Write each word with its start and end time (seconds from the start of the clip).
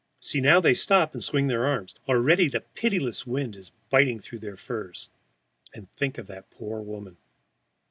See, 0.19 0.41
now 0.41 0.59
they 0.59 0.73
stop 0.73 1.13
and 1.13 1.23
swing 1.23 1.45
their 1.45 1.67
arms! 1.67 1.93
Already 2.07 2.49
the 2.49 2.61
pitiless 2.61 3.27
wind 3.27 3.55
is 3.55 3.69
biting 3.91 4.19
through 4.19 4.39
their 4.39 4.57
furs. 4.57 5.09
And 5.75 5.91
think 5.95 6.17
of 6.17 6.25
that 6.25 6.49
poor 6.49 6.81
woman! 6.81 7.17